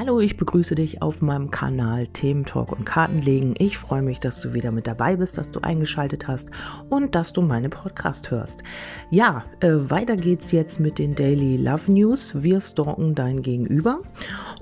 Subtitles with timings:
[0.00, 3.54] Hallo, ich begrüße dich auf meinem Kanal Themen Talk und Kartenlegen.
[3.58, 6.48] Ich freue mich, dass du wieder mit dabei bist, dass du eingeschaltet hast
[6.88, 8.62] und dass du meine Podcast hörst.
[9.10, 12.32] Ja, äh, weiter geht's jetzt mit den Daily Love News.
[12.42, 14.00] Wir stalken dein Gegenüber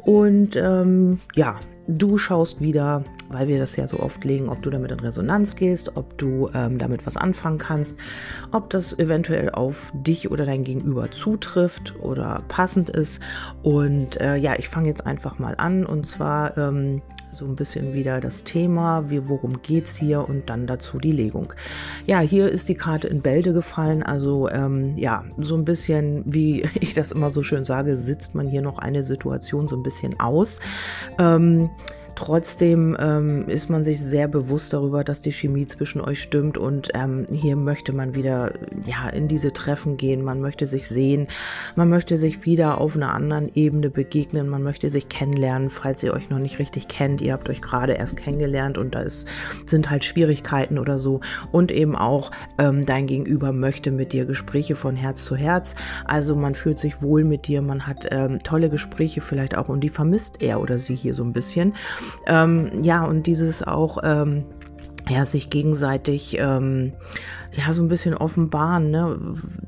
[0.04, 1.54] und ähm, ja,
[1.86, 5.56] du schaust wieder, weil wir das ja so oft legen, ob du damit in Resonanz
[5.56, 7.96] gehst, ob du ähm, damit was anfangen kannst,
[8.52, 13.20] ob das eventuell auf dich oder dein Gegenüber zutrifft oder passend ist.
[13.62, 17.02] Und äh, ja, ich fange jetzt einfach mal an und zwar ähm,
[17.38, 21.12] so ein bisschen wieder das Thema, wie, worum geht es hier und dann dazu die
[21.12, 21.52] Legung.
[22.06, 26.62] Ja, hier ist die Karte in Bälde gefallen, also ähm, ja, so ein bisschen, wie
[26.80, 30.18] ich das immer so schön sage, sitzt man hier noch eine Situation so ein bisschen
[30.18, 30.60] aus.
[31.18, 31.70] Ähm,
[32.18, 36.88] Trotzdem ähm, ist man sich sehr bewusst darüber, dass die Chemie zwischen euch stimmt und
[36.94, 38.54] ähm, hier möchte man wieder
[38.86, 41.28] ja, in diese Treffen gehen, man möchte sich sehen,
[41.76, 46.12] man möchte sich wieder auf einer anderen Ebene begegnen, man möchte sich kennenlernen, falls ihr
[46.12, 49.28] euch noch nicht richtig kennt, ihr habt euch gerade erst kennengelernt und da ist,
[49.64, 51.20] sind halt Schwierigkeiten oder so.
[51.52, 56.34] Und eben auch ähm, dein Gegenüber möchte mit dir Gespräche von Herz zu Herz, also
[56.34, 59.88] man fühlt sich wohl mit dir, man hat ähm, tolle Gespräche vielleicht auch und die
[59.88, 61.74] vermisst er oder sie hier so ein bisschen.
[62.26, 64.44] Ähm, ja, und dieses auch, ähm,
[65.08, 66.92] ja, sich gegenseitig ähm,
[67.52, 69.18] ja, so ein bisschen offenbaren, ne?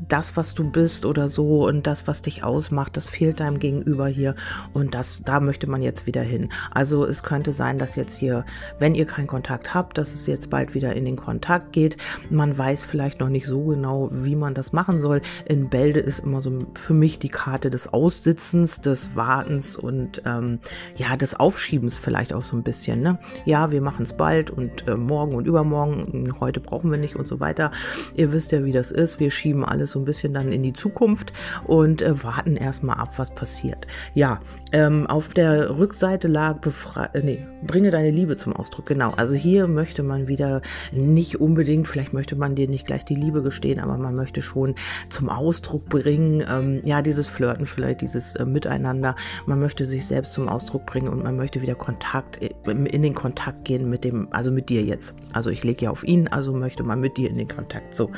[0.08, 4.06] Das, was du bist oder so und das, was dich ausmacht, das fehlt deinem Gegenüber
[4.06, 4.34] hier
[4.72, 6.52] und das, da möchte man jetzt wieder hin.
[6.72, 8.44] Also es könnte sein, dass jetzt hier,
[8.78, 11.96] wenn ihr keinen Kontakt habt, dass es jetzt bald wieder in den Kontakt geht.
[12.28, 15.22] Man weiß vielleicht noch nicht so genau, wie man das machen soll.
[15.46, 20.58] In Bälde ist immer so für mich die Karte des Aussitzens, des Wartens und ähm,
[20.96, 23.00] ja, des Aufschiebens vielleicht auch so ein bisschen.
[23.00, 23.18] Ne?
[23.44, 27.26] Ja, wir machen es bald und äh, morgen und übermorgen, heute brauchen wir nicht und
[27.26, 27.69] so weiter.
[28.14, 29.20] Ihr wisst ja, wie das ist.
[29.20, 31.32] Wir schieben alles so ein bisschen dann in die Zukunft
[31.66, 33.86] und äh, warten erstmal ab, was passiert.
[34.14, 34.40] Ja,
[34.72, 38.86] ähm, auf der Rückseite lag befre äh, nee, bringe deine Liebe zum Ausdruck.
[38.86, 39.10] Genau.
[39.16, 43.42] Also hier möchte man wieder nicht unbedingt, vielleicht möchte man dir nicht gleich die Liebe
[43.42, 44.74] gestehen, aber man möchte schon
[45.08, 49.16] zum Ausdruck bringen, ähm, ja, dieses Flirten, vielleicht dieses äh, Miteinander.
[49.46, 53.14] Man möchte sich selbst zum Ausdruck bringen und man möchte wieder Kontakt, äh, in den
[53.14, 55.14] Kontakt gehen mit dem, also mit dir jetzt.
[55.32, 57.94] Also ich lege ja auf ihn, also möchte man mit dir in den Kontakt.
[57.94, 58.10] So,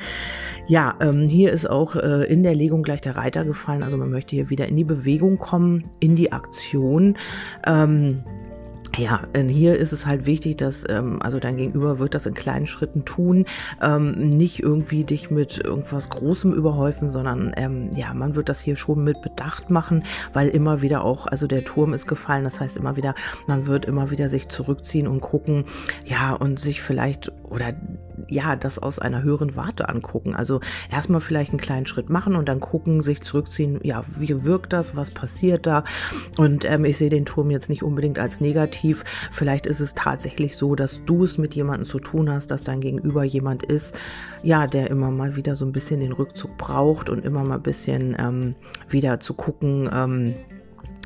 [0.68, 3.82] ja, ähm, hier ist auch äh, in der Legung gleich der Reiter gefallen.
[3.82, 7.16] Also man möchte hier wieder in die Bewegung kommen, in die Aktion.
[7.66, 8.22] Ähm,
[8.96, 12.66] ja, hier ist es halt wichtig, dass, ähm, also dein Gegenüber wird das in kleinen
[12.66, 13.46] Schritten tun,
[13.80, 18.76] ähm, nicht irgendwie dich mit irgendwas Großem überhäufen, sondern ähm, ja, man wird das hier
[18.76, 22.76] schon mit Bedacht machen, weil immer wieder auch, also der Turm ist gefallen, das heißt
[22.76, 23.14] immer wieder,
[23.46, 25.64] man wird immer wieder sich zurückziehen und gucken,
[26.04, 27.74] ja, und sich vielleicht oder
[28.28, 30.34] ja, das aus einer höheren Warte angucken.
[30.34, 30.60] Also
[30.90, 34.96] erstmal vielleicht einen kleinen Schritt machen und dann gucken, sich zurückziehen, ja, wie wirkt das,
[34.96, 35.84] was passiert da?
[36.38, 38.81] Und ähm, ich sehe den Turm jetzt nicht unbedingt als negativ.
[39.30, 42.80] Vielleicht ist es tatsächlich so, dass du es mit jemandem zu tun hast, dass dein
[42.80, 43.96] Gegenüber jemand ist,
[44.42, 47.62] ja, der immer mal wieder so ein bisschen den Rückzug braucht und immer mal ein
[47.62, 48.54] bisschen ähm,
[48.88, 50.34] wieder zu gucken, ähm,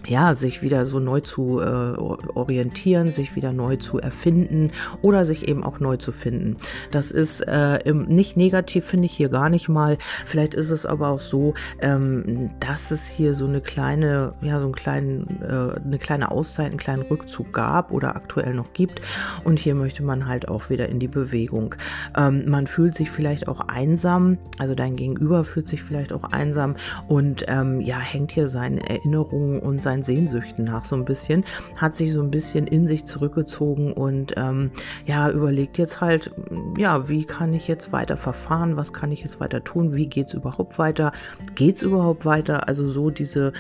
[0.06, 1.96] ja, sich wieder so neu zu äh,
[2.34, 4.70] orientieren, sich wieder neu zu erfinden
[5.02, 6.56] oder sich eben auch neu zu finden.
[6.90, 9.98] Das ist äh, im, nicht negativ, finde ich hier gar nicht mal.
[10.24, 14.66] Vielleicht ist es aber auch so, ähm, dass es hier so eine kleine, ja, so
[14.66, 19.00] einen kleinen, äh, eine kleine Auszeit, einen kleinen Rückzug gab oder aktuell noch gibt.
[19.44, 21.74] Und hier möchte man halt auch wieder in die Bewegung.
[22.16, 26.76] Ähm, man fühlt sich vielleicht auch einsam, also dein Gegenüber fühlt sich vielleicht auch einsam
[27.08, 31.44] und ähm, ja, hängt hier seine Erinnerungen und sein seinen Sehnsüchten nach so ein bisschen,
[31.76, 34.70] hat sich so ein bisschen in sich zurückgezogen und ähm,
[35.06, 36.30] ja, überlegt jetzt halt,
[36.76, 40.28] ja, wie kann ich jetzt weiter verfahren, was kann ich jetzt weiter tun, wie geht
[40.28, 41.12] es überhaupt weiter,
[41.54, 42.68] geht es überhaupt weiter?
[42.68, 43.52] Also so diese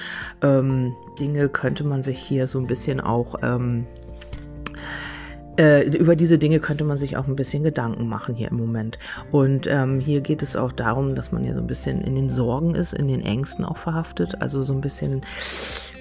[0.42, 3.86] ähm, Dinge könnte man sich hier so ein bisschen auch ähm,
[5.58, 8.98] äh, über diese Dinge könnte man sich auch ein bisschen Gedanken machen hier im Moment.
[9.32, 12.30] Und ähm, hier geht es auch darum, dass man hier so ein bisschen in den
[12.30, 15.22] Sorgen ist, in den Ängsten auch verhaftet, also so ein bisschen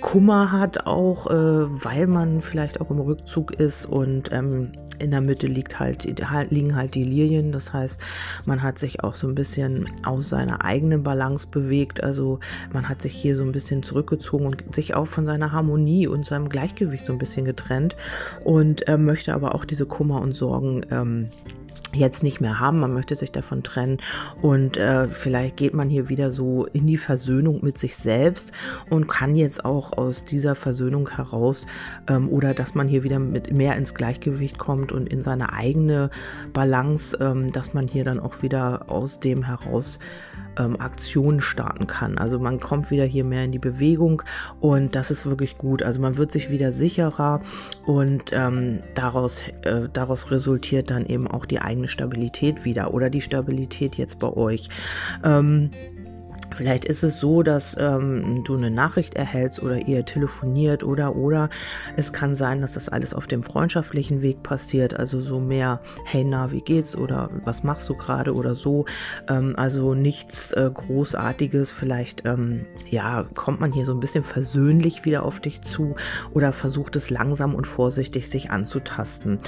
[0.02, 5.22] Kummer hat auch, äh, weil man vielleicht auch im Rückzug ist und ähm, in der
[5.22, 6.04] Mitte liegt halt,
[6.50, 7.52] liegen halt die Lilien.
[7.52, 8.00] Das heißt,
[8.46, 12.04] man hat sich auch so ein bisschen aus seiner eigenen Balance bewegt.
[12.04, 12.40] Also
[12.74, 16.26] man hat sich hier so ein bisschen zurückgezogen und sich auch von seiner Harmonie und
[16.26, 17.96] seinem Gleichgewicht so ein bisschen getrennt
[18.44, 21.28] und äh, möchte aber auch diese Kummer und Sorgen ähm,
[21.96, 24.00] jetzt nicht mehr haben, man möchte sich davon trennen
[24.42, 28.52] und äh, vielleicht geht man hier wieder so in die Versöhnung mit sich selbst
[28.90, 31.66] und kann jetzt auch aus dieser Versöhnung heraus
[32.08, 36.10] ähm, oder dass man hier wieder mit mehr ins Gleichgewicht kommt und in seine eigene
[36.54, 40.00] Balance, ähm, dass man hier dann auch wieder aus dem heraus
[40.58, 42.18] ähm, Aktionen starten kann.
[42.18, 44.22] Also man kommt wieder hier mehr in die Bewegung
[44.60, 45.84] und das ist wirklich gut.
[45.84, 47.42] Also man wird sich wieder sicherer
[47.86, 53.22] und ähm, daraus, äh, daraus resultiert dann eben auch die eigene Stabilität wieder oder die
[53.22, 54.70] Stabilität jetzt bei euch.
[55.24, 55.70] Ähm,
[56.56, 61.50] Vielleicht ist es so, dass ähm, du eine Nachricht erhältst oder ihr telefoniert oder oder
[61.98, 66.24] es kann sein, dass das alles auf dem freundschaftlichen Weg passiert, also so mehr, hey
[66.24, 68.86] na, wie geht's oder was machst du gerade oder so.
[69.28, 71.74] Ähm, also nichts äh, Großartiges.
[71.74, 75.96] Vielleicht ähm, ja kommt man hier so ein bisschen versöhnlich wieder auf dich zu
[76.34, 79.40] oder versucht es langsam und vorsichtig sich anzutasten.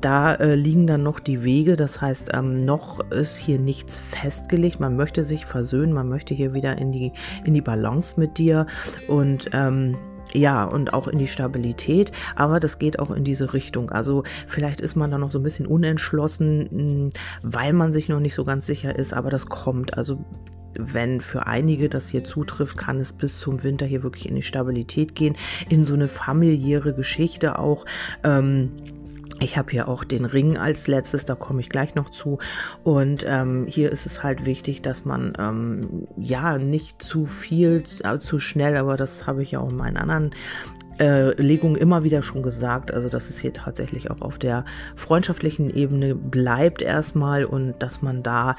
[0.00, 4.80] Da äh, liegen dann noch die Wege, das heißt, ähm, noch ist hier nichts festgelegt.
[4.80, 7.12] Man möchte sich versöhnen, man möchte hier wieder in die,
[7.44, 8.66] in die Balance mit dir
[9.08, 9.96] und ähm,
[10.32, 13.90] ja, und auch in die Stabilität, aber das geht auch in diese Richtung.
[13.90, 17.08] Also vielleicht ist man da noch so ein bisschen unentschlossen, hm,
[17.42, 19.96] weil man sich noch nicht so ganz sicher ist, aber das kommt.
[19.96, 20.18] Also
[20.78, 24.42] wenn für einige das hier zutrifft, kann es bis zum Winter hier wirklich in die
[24.42, 25.36] Stabilität gehen,
[25.68, 27.86] in so eine familiäre Geschichte auch.
[28.24, 28.72] Ähm,
[29.40, 32.38] ich habe hier auch den Ring als letztes, da komme ich gleich noch zu.
[32.84, 38.18] Und ähm, hier ist es halt wichtig, dass man ähm, ja nicht zu viel, äh,
[38.18, 40.30] zu schnell, aber das habe ich ja auch in meinen anderen
[40.98, 42.92] äh, Legungen immer wieder schon gesagt.
[42.92, 48.22] Also dass es hier tatsächlich auch auf der freundschaftlichen Ebene bleibt erstmal und dass man
[48.22, 48.56] da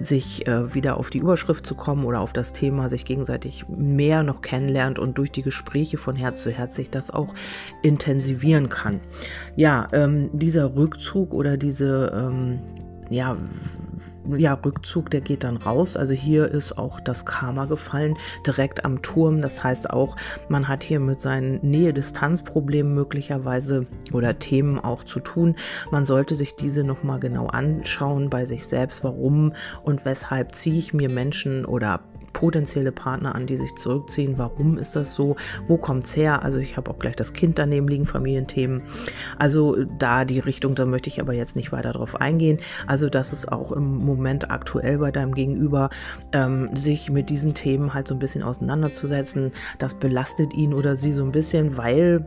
[0.00, 4.22] sich äh, wieder auf die Überschrift zu kommen oder auf das Thema sich gegenseitig mehr
[4.22, 7.34] noch kennenlernt und durch die Gespräche von Herz zu Herz sich das auch
[7.82, 9.00] intensivieren kann.
[9.56, 12.60] Ja, ähm, dieser Rückzug oder diese ähm,
[13.10, 13.36] ja,
[14.36, 15.96] ja, Rückzug, der geht dann raus.
[15.96, 18.16] Also hier ist auch das Karma gefallen,
[18.46, 19.42] direkt am Turm.
[19.42, 20.16] Das heißt auch,
[20.48, 25.56] man hat hier mit seinen Nähe-Distanz-Problemen möglicherweise oder Themen auch zu tun.
[25.90, 29.02] Man sollte sich diese nochmal genau anschauen bei sich selbst.
[29.04, 29.52] Warum
[29.82, 32.00] und weshalb ziehe ich mir Menschen oder
[32.32, 34.38] potenzielle Partner an, die sich zurückziehen.
[34.38, 35.36] Warum ist das so?
[35.66, 36.42] Wo kommt es her?
[36.42, 38.82] Also ich habe auch gleich das Kind daneben liegen, Familienthemen.
[39.38, 42.58] Also da die Richtung, da möchte ich aber jetzt nicht weiter drauf eingehen.
[42.86, 45.90] Also das ist auch im Moment aktuell bei deinem Gegenüber,
[46.32, 49.52] ähm, sich mit diesen Themen halt so ein bisschen auseinanderzusetzen.
[49.78, 52.24] Das belastet ihn oder sie so ein bisschen, weil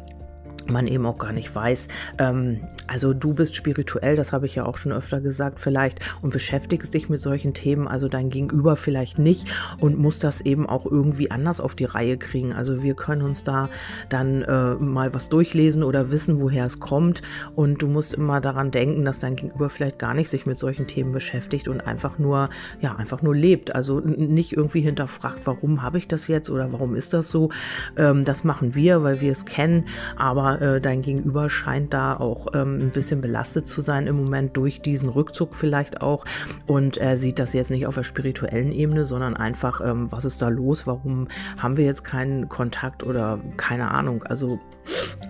[0.69, 1.87] man eben auch gar nicht weiß.
[2.17, 6.33] Ähm, also du bist spirituell, das habe ich ja auch schon öfter gesagt vielleicht und
[6.33, 9.47] beschäftigst dich mit solchen Themen, also dein Gegenüber vielleicht nicht
[9.79, 12.53] und muss das eben auch irgendwie anders auf die Reihe kriegen.
[12.53, 13.69] Also wir können uns da
[14.09, 17.21] dann äh, mal was durchlesen oder wissen, woher es kommt
[17.55, 20.87] und du musst immer daran denken, dass dein Gegenüber vielleicht gar nicht sich mit solchen
[20.87, 22.49] Themen beschäftigt und einfach nur,
[22.81, 23.73] ja, einfach nur lebt.
[23.73, 27.49] Also nicht irgendwie hinterfragt, warum habe ich das jetzt oder warum ist das so.
[27.97, 29.85] Ähm, das machen wir, weil wir es kennen,
[30.15, 34.57] aber äh, dein Gegenüber scheint da auch ähm, ein bisschen belastet zu sein im Moment
[34.57, 36.25] durch diesen Rückzug vielleicht auch.
[36.67, 40.41] Und er sieht das jetzt nicht auf der spirituellen Ebene, sondern einfach, ähm, was ist
[40.41, 40.87] da los?
[40.87, 41.27] Warum
[41.57, 44.23] haben wir jetzt keinen Kontakt oder keine Ahnung?
[44.23, 44.59] Also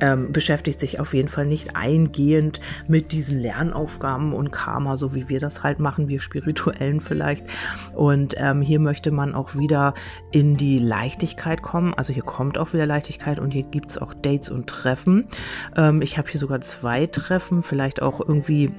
[0.02, 5.30] ähm, beschäftigt sich auf jeden Fall nicht eingehend mit diesen Lernaufgaben und Karma, so wie
[5.30, 7.46] wir das halt machen, wir Spirituellen vielleicht.
[7.94, 9.94] Und ähm, hier möchte man auch wieder
[10.32, 11.94] in die Leichtigkeit kommen.
[11.94, 15.13] Also hier kommt auch wieder Leichtigkeit und hier gibt es auch Dates und Treffen.
[15.76, 18.72] Ähm, ich habe hier sogar zwei Treffen, vielleicht auch irgendwie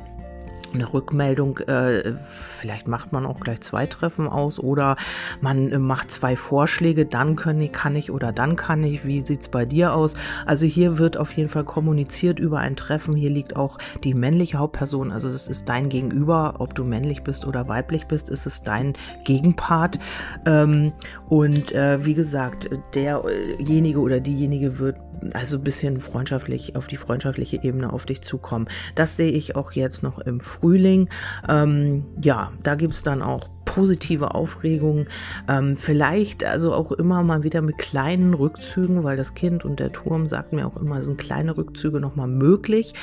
[0.73, 4.97] eine Rückmeldung, äh, vielleicht macht man auch gleich zwei Treffen aus oder
[5.41, 9.43] man äh, macht zwei Vorschläge, dann können, kann ich oder dann kann ich, wie sieht
[9.43, 10.15] es bei dir aus?
[10.47, 14.59] Also hier wird auf jeden Fall kommuniziert über ein Treffen, hier liegt auch die männliche
[14.59, 18.63] Hauptperson, also es ist dein Gegenüber, ob du männlich bist oder weiblich bist, ist es
[18.63, 18.95] dein
[19.25, 19.99] Gegenpart
[20.47, 20.93] ähm,
[21.29, 24.97] und äh, wie gesagt, derjenige oder diejenige wird
[25.33, 28.69] also ein bisschen freundschaftlich auf die freundschaftliche Ebene auf dich zukommen.
[28.95, 31.09] Das sehe ich auch jetzt noch im Frühling.
[31.49, 35.07] Ähm, ja, da gibt es dann auch positive Aufregung.
[35.49, 39.93] Ähm, vielleicht also auch immer mal wieder mit kleinen Rückzügen, weil das Kind und der
[39.93, 42.95] Turm sagt mir auch immer, sind kleine Rückzüge nochmal möglich.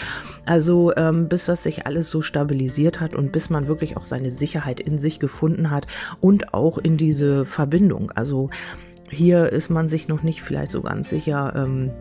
[0.45, 4.31] Also ähm, bis das sich alles so stabilisiert hat und bis man wirklich auch seine
[4.31, 5.87] Sicherheit in sich gefunden hat
[6.21, 8.11] und auch in diese Verbindung.
[8.11, 8.49] Also
[9.09, 11.53] hier ist man sich noch nicht vielleicht so ganz sicher.
[11.55, 11.91] Ähm,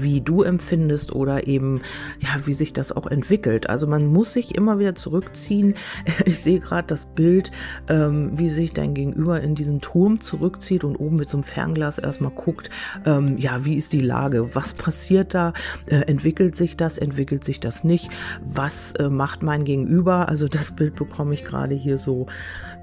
[0.00, 1.80] wie du empfindest oder eben,
[2.20, 3.68] ja, wie sich das auch entwickelt.
[3.68, 5.74] Also man muss sich immer wieder zurückziehen.
[6.24, 7.52] Ich sehe gerade das Bild,
[7.88, 11.98] ähm, wie sich dein Gegenüber in diesen Turm zurückzieht und oben mit so einem Fernglas
[11.98, 12.70] erstmal guckt,
[13.04, 14.54] ähm, ja, wie ist die Lage?
[14.54, 15.52] Was passiert da?
[15.86, 16.98] Äh, entwickelt sich das?
[16.98, 18.10] Entwickelt sich das nicht?
[18.44, 20.28] Was äh, macht mein Gegenüber?
[20.28, 22.26] Also das Bild bekomme ich gerade hier so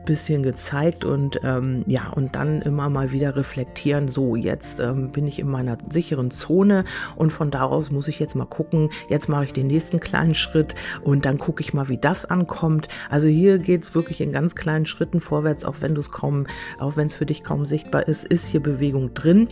[0.05, 5.27] bisschen gezeigt und ähm, ja, und dann immer mal wieder reflektieren, so jetzt ähm, bin
[5.27, 9.45] ich in meiner sicheren Zone und von daraus muss ich jetzt mal gucken, jetzt mache
[9.45, 12.87] ich den nächsten kleinen Schritt und dann gucke ich mal, wie das ankommt.
[13.09, 16.47] Also hier geht es wirklich in ganz kleinen Schritten vorwärts, auch wenn du es kaum,
[16.79, 19.49] auch wenn es für dich kaum sichtbar ist, ist hier Bewegung drin.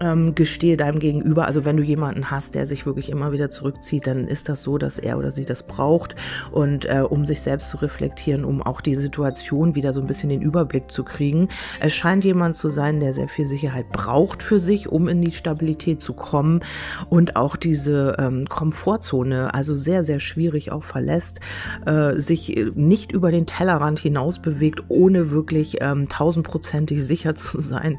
[0.00, 4.06] Ähm, gestehe deinem Gegenüber, also wenn du jemanden hast, der sich wirklich immer wieder zurückzieht,
[4.06, 6.16] dann ist das so, dass er oder sie das braucht
[6.50, 10.30] und äh, um sich selbst zu reflektieren, um auch die Situation wieder so ein bisschen
[10.30, 11.48] den Überblick zu kriegen.
[11.80, 15.32] Es scheint jemand zu sein, der sehr viel Sicherheit braucht für sich, um in die
[15.32, 16.60] Stabilität zu kommen
[17.08, 21.40] und auch diese ähm, Komfortzone, also sehr, sehr schwierig auch verlässt,
[21.86, 27.98] äh, sich nicht über den Tellerrand hinaus bewegt, ohne wirklich ähm, tausendprozentig sicher zu sein.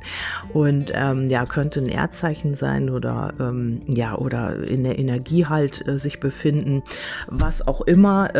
[0.53, 5.87] Und ähm, ja, könnte ein Erdzeichen sein oder ähm, ja, oder in der Energie halt
[5.87, 6.83] äh, sich befinden,
[7.27, 8.33] was auch immer.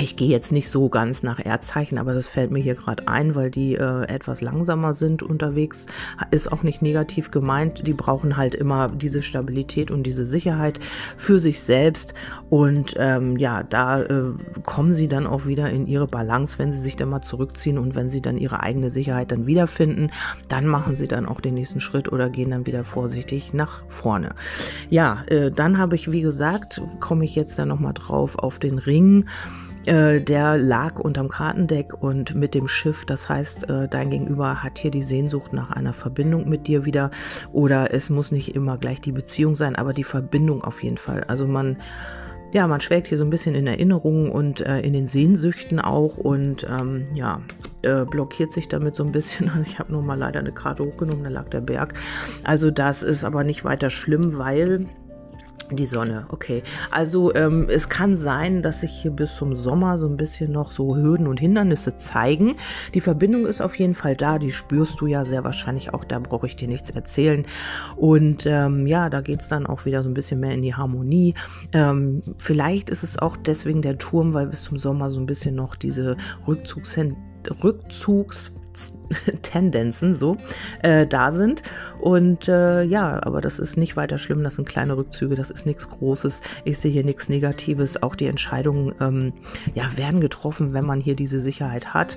[0.00, 3.34] Ich gehe jetzt nicht so ganz nach Erdzeichen, aber das fällt mir hier gerade ein,
[3.34, 5.86] weil die äh, etwas langsamer sind unterwegs.
[6.30, 7.84] Ist auch nicht negativ gemeint.
[7.84, 10.78] Die brauchen halt immer diese Stabilität und diese Sicherheit
[11.16, 12.14] für sich selbst.
[12.48, 16.78] Und ähm, ja, da äh, kommen sie dann auch wieder in ihre Balance, wenn sie
[16.78, 20.12] sich dann mal zurückziehen und wenn sie dann ihre eigene Sicherheit dann wiederfinden,
[20.46, 24.36] dann machen sie dann auch den nächsten Schritt oder gehen dann wieder vorsichtig nach vorne.
[24.90, 28.78] Ja, äh, dann habe ich, wie gesagt, komme ich jetzt dann nochmal drauf auf den
[28.78, 29.26] Ring.
[29.88, 33.06] Äh, der lag unterm Kartendeck und mit dem Schiff.
[33.06, 37.10] Das heißt, äh, dein Gegenüber hat hier die Sehnsucht nach einer Verbindung mit dir wieder.
[37.52, 41.24] Oder es muss nicht immer gleich die Beziehung sein, aber die Verbindung auf jeden Fall.
[41.24, 41.78] Also man
[42.50, 46.16] ja, man schwelgt hier so ein bisschen in Erinnerungen und äh, in den Sehnsüchten auch
[46.16, 47.42] und ähm, ja,
[47.82, 49.50] äh, blockiert sich damit so ein bisschen.
[49.62, 51.94] Ich habe nur mal leider eine Karte hochgenommen, da lag der Berg.
[52.44, 54.86] Also das ist aber nicht weiter schlimm, weil
[55.70, 56.62] die Sonne, okay.
[56.90, 60.72] Also ähm, es kann sein, dass sich hier bis zum Sommer so ein bisschen noch
[60.72, 62.56] so Hürden und Hindernisse zeigen.
[62.94, 66.18] Die Verbindung ist auf jeden Fall da, die spürst du ja sehr wahrscheinlich auch, da
[66.20, 67.44] brauche ich dir nichts erzählen.
[67.96, 70.74] Und ähm, ja, da geht es dann auch wieder so ein bisschen mehr in die
[70.74, 71.34] Harmonie.
[71.72, 75.54] Ähm, vielleicht ist es auch deswegen der Turm, weil bis zum Sommer so ein bisschen
[75.54, 76.98] noch diese Rückzugs
[77.62, 78.52] Rückzugs
[79.42, 80.36] Tendenzen so
[80.82, 81.62] äh, da sind.
[82.00, 84.42] Und äh, ja, aber das ist nicht weiter schlimm.
[84.44, 86.42] Das sind kleine Rückzüge, das ist nichts Großes.
[86.64, 88.02] Ich sehe hier nichts Negatives.
[88.02, 89.32] Auch die Entscheidungen ähm,
[89.74, 92.16] ja, werden getroffen, wenn man hier diese Sicherheit hat.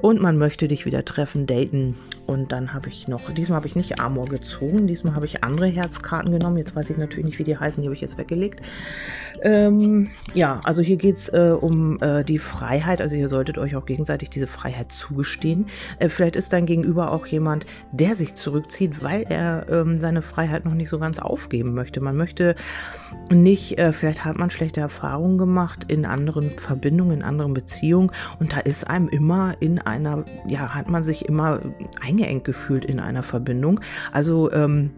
[0.00, 1.96] Und man möchte dich wieder treffen, daten.
[2.26, 5.66] Und dann habe ich noch, diesmal habe ich nicht Amor gezogen, diesmal habe ich andere
[5.66, 6.58] Herzkarten genommen.
[6.58, 8.60] Jetzt weiß ich natürlich nicht, wie die heißen, die habe ich jetzt weggelegt.
[9.42, 13.00] Ähm, ja, also hier geht es äh, um äh, die Freiheit.
[13.00, 15.66] Also ihr solltet euch auch gegenseitig diese Freiheit zugestehen.
[15.98, 20.64] Äh, vielleicht ist dein Gegenüber auch jemand, der sich zurückzieht, weil er ähm, seine Freiheit
[20.64, 22.00] noch nicht so ganz aufgeben möchte.
[22.00, 22.54] Man möchte
[23.30, 28.52] nicht, äh, vielleicht hat man schlechte Erfahrungen gemacht in anderen Verbindungen, in anderen Beziehungen und
[28.52, 31.60] da ist einem immer in einer, ja, hat man sich immer
[32.00, 33.80] eingeengt gefühlt in einer Verbindung.
[34.12, 34.90] Also ähm,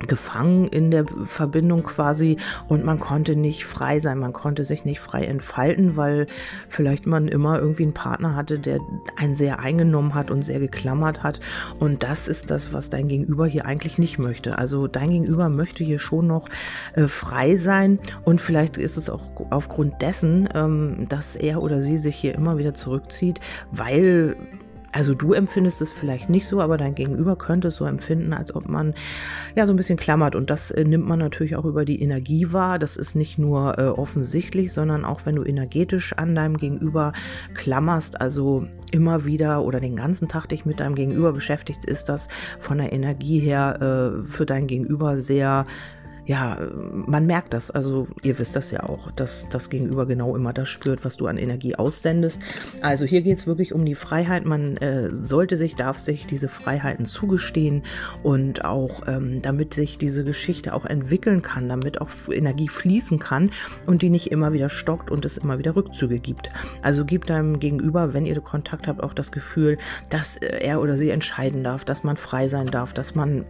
[0.00, 2.36] gefangen in der Verbindung quasi
[2.68, 6.26] und man konnte nicht frei sein, man konnte sich nicht frei entfalten, weil
[6.68, 8.80] vielleicht man immer irgendwie einen Partner hatte, der
[9.16, 11.40] einen sehr eingenommen hat und sehr geklammert hat.
[11.78, 14.58] Und das ist das, was dein Gegenüber hier eigentlich nicht möchte.
[14.58, 16.48] Also dein Gegenüber möchte hier schon noch
[16.94, 17.98] äh, frei sein.
[18.24, 22.58] Und vielleicht ist es auch aufgrund dessen, ähm, dass er oder sie sich hier immer
[22.58, 24.36] wieder zurückzieht, weil
[24.96, 28.54] also du empfindest es vielleicht nicht so, aber dein Gegenüber könnte es so empfinden, als
[28.54, 28.94] ob man
[29.54, 30.34] ja so ein bisschen klammert.
[30.34, 32.78] Und das äh, nimmt man natürlich auch über die Energie wahr.
[32.78, 37.12] Das ist nicht nur äh, offensichtlich, sondern auch wenn du energetisch an deinem Gegenüber
[37.52, 42.28] klammerst, also immer wieder oder den ganzen Tag dich mit deinem Gegenüber beschäftigst, ist das
[42.58, 45.66] von der Energie her äh, für dein Gegenüber sehr
[46.26, 47.70] ja, man merkt das.
[47.70, 51.26] Also ihr wisst das ja auch, dass das Gegenüber genau immer das spürt, was du
[51.26, 52.42] an Energie aussendest.
[52.82, 54.44] Also hier geht es wirklich um die Freiheit.
[54.44, 57.84] Man äh, sollte sich, darf sich diese Freiheiten zugestehen
[58.22, 63.50] und auch, ähm, damit sich diese Geschichte auch entwickeln kann, damit auch Energie fließen kann
[63.86, 66.50] und die nicht immer wieder stockt und es immer wieder Rückzüge gibt.
[66.82, 69.78] Also gibt deinem Gegenüber, wenn ihr Kontakt habt, auch das Gefühl,
[70.10, 73.44] dass äh, er oder sie entscheiden darf, dass man frei sein darf, dass man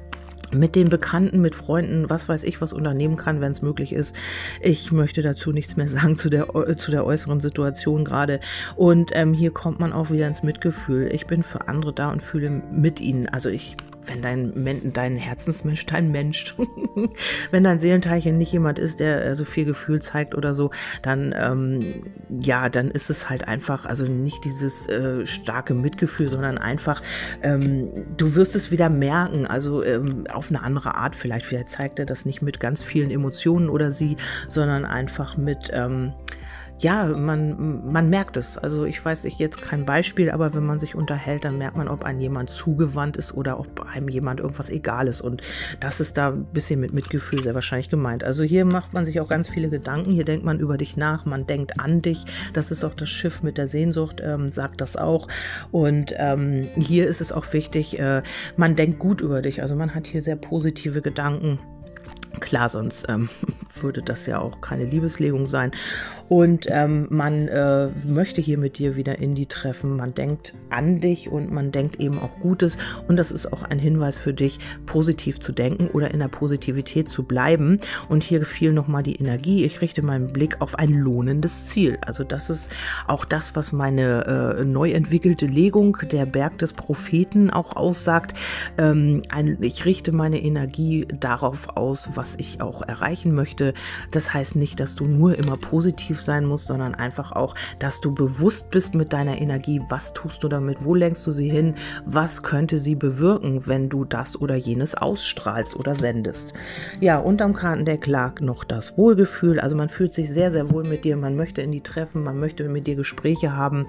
[0.53, 4.15] mit den Bekannten, mit Freunden, was weiß ich, was unternehmen kann, wenn es möglich ist.
[4.61, 8.41] Ich möchte dazu nichts mehr sagen zu der, zu der äußeren Situation gerade.
[8.77, 11.11] Und ähm, hier kommt man auch wieder ins Mitgefühl.
[11.13, 13.29] Ich bin für andere da und fühle mit ihnen.
[13.29, 13.77] Also ich
[14.09, 16.57] wenn dein, dein Herzensmensch, dein Mensch,
[17.51, 20.71] wenn dein Seelenteilchen nicht jemand ist, der äh, so viel Gefühl zeigt oder so,
[21.03, 22.05] dann, ähm,
[22.41, 27.03] ja, dann ist es halt einfach, also nicht dieses äh, starke Mitgefühl, sondern einfach,
[27.43, 31.47] ähm, du wirst es wieder merken, also ähm, auf eine andere Art vielleicht.
[31.47, 34.17] Vielleicht zeigt er das nicht mit ganz vielen Emotionen oder sie,
[34.49, 36.13] sondern einfach mit, ähm,
[36.79, 38.59] ja, man, man merkt es.
[38.59, 41.89] Also ich weiß ich jetzt kein Beispiel, aber wenn man sich unterhält, dann merkt man,
[41.89, 45.23] ob einem jemand zugewandt ist oder ob einem jemand irgendwas egal ist.
[45.23, 45.43] Und
[45.81, 48.25] das ist da ein bisschen mit Mitgefühl sehr wahrscheinlich gemeint.
[48.25, 50.13] Also hier macht man sich auch ganz viele Gedanken.
[50.13, 52.25] Hier denkt man über dich nach, man denkt an dich.
[52.53, 55.29] Das ist auch das Schiff mit der Sehnsucht, ähm, sagt das auch.
[55.73, 58.23] Und ähm, hier ist es auch wichtig, äh,
[58.57, 59.63] man denkt gut über dich.
[59.63, 61.59] Also man hat hier sehr positive Gedanken.
[62.41, 63.31] Klar, sonst ähm,
[63.83, 65.73] würde das ja auch keine Liebeslegung sein.
[66.29, 69.97] Und ähm, man äh, möchte hier mit dir wieder in die treffen.
[69.97, 72.79] Man denkt an dich und man denkt eben auch Gutes.
[73.07, 77.09] Und das ist auch ein Hinweis für dich, positiv zu denken oder in der Positivität
[77.09, 77.79] zu bleiben.
[78.09, 79.65] Und hier fiel nochmal die Energie.
[79.65, 81.99] Ich richte meinen Blick auf ein lohnendes Ziel.
[82.05, 82.71] Also das ist
[83.07, 88.35] auch das, was meine äh, neu entwickelte Legung, der Berg des Propheten, auch aussagt.
[88.79, 93.66] Ähm, ein, ich richte meine Energie darauf aus, was ich auch erreichen möchte.
[94.11, 98.15] Das heißt nicht, dass du nur immer positiv sein muss, sondern einfach auch, dass du
[98.15, 102.43] bewusst bist mit deiner Energie, was tust du damit, wo lenkst du sie hin, was
[102.43, 106.55] könnte sie bewirken, wenn du das oder jenes ausstrahlst oder sendest.
[107.01, 111.05] Ja, unterm Kartendeck lag noch das Wohlgefühl, also man fühlt sich sehr, sehr wohl mit
[111.05, 113.87] dir, man möchte in die Treffen, man möchte mit dir Gespräche haben.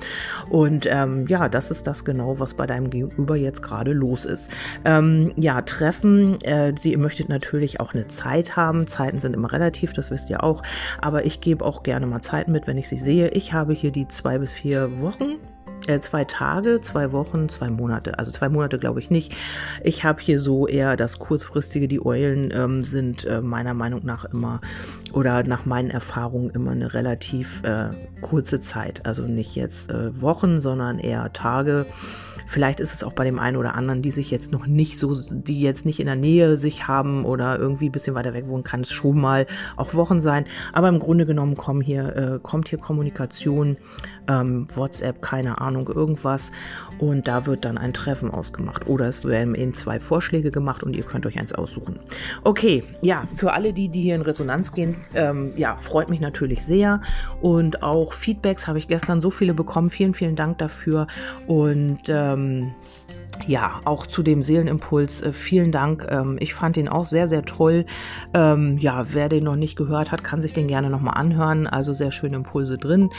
[0.50, 4.52] Und ähm, ja, das ist das genau, was bei deinem Gegenüber jetzt gerade los ist.
[4.86, 9.67] Ähm, ja, Treffen, äh, sie möchtet natürlich auch eine Zeit haben, Zeiten sind immer relativ,
[9.94, 10.62] das wisst ihr auch,
[11.02, 13.30] aber ich gebe auch gerne mal mal Zeit mit, wenn ich sie sehe.
[13.30, 15.36] Ich habe hier die zwei bis vier Wochen
[15.86, 18.18] äh, zwei Tage, zwei Wochen, zwei Monate.
[18.18, 19.36] Also zwei Monate glaube ich nicht.
[19.84, 21.88] Ich habe hier so eher das kurzfristige.
[21.88, 24.60] Die Eulen ähm, sind äh, meiner Meinung nach immer
[25.14, 27.90] oder nach meinen Erfahrungen immer eine relativ äh,
[28.22, 29.06] kurze Zeit.
[29.06, 31.86] Also nicht jetzt äh, Wochen, sondern eher Tage.
[32.48, 35.16] Vielleicht ist es auch bei dem einen oder anderen, die sich jetzt noch nicht so,
[35.30, 38.64] die jetzt nicht in der Nähe sich haben oder irgendwie ein bisschen weiter weg wohnen,
[38.64, 40.46] kann es schon mal auch Wochen sein.
[40.72, 43.78] Aber im Grunde genommen kommen hier, äh, kommt hier Kommunikation,
[44.30, 46.52] ähm, WhatsApp, keine Ahnung, irgendwas.
[47.00, 48.88] Und da wird dann ein Treffen ausgemacht.
[48.88, 52.00] Oder es werden eben zwei Vorschläge gemacht und ihr könnt euch eins aussuchen.
[52.44, 56.64] Okay, ja, für alle die, die hier in Resonanz gehen, ähm, ja, freut mich natürlich
[56.64, 57.02] sehr.
[57.42, 59.90] Und auch Feedbacks habe ich gestern so viele bekommen.
[59.90, 61.08] Vielen, vielen Dank dafür.
[61.46, 62.72] Und ähm, ähm,
[63.46, 66.08] ja, auch zu dem Seelenimpuls äh, vielen Dank.
[66.10, 67.86] Ähm, ich fand ihn auch sehr, sehr toll.
[68.34, 71.68] Ähm, ja, wer den noch nicht gehört hat, kann sich den gerne nochmal anhören.
[71.68, 73.10] Also sehr schöne Impulse drin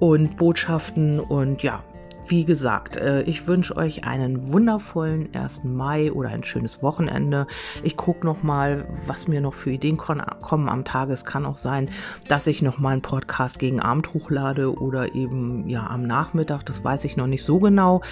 [0.00, 1.82] und Botschaften und ja,
[2.26, 5.64] wie gesagt, äh, ich wünsche euch einen wundervollen 1.
[5.64, 7.46] Mai oder ein schönes Wochenende.
[7.82, 11.10] Ich gucke noch mal, was mir noch für Ideen kommen am Tag.
[11.10, 11.90] Es kann auch sein,
[12.28, 16.64] dass ich noch mal einen Podcast gegen Abend hochlade oder eben ja am Nachmittag.
[16.64, 18.02] Das weiß ich noch nicht so genau.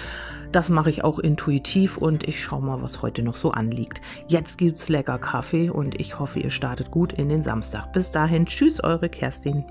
[0.51, 4.01] Das mache ich auch intuitiv und ich schaue mal, was heute noch so anliegt.
[4.27, 7.91] Jetzt gibt's lecker Kaffee und ich hoffe, ihr startet gut in den Samstag.
[7.91, 9.65] Bis dahin, tschüss, eure Kerstin.